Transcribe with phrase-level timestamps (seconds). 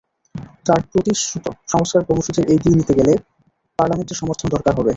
[0.65, 3.13] তাঁর প্রতিশ্রুত সংস্কার কর্মসূচির এগিয়ে নিতে গেলে
[3.79, 4.89] পার্লামেন্টের সমর্থন দরকার হবে।